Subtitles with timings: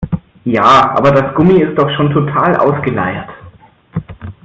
[0.45, 3.29] Ja, aber das Gummi ist doch schon total ausgeleiert.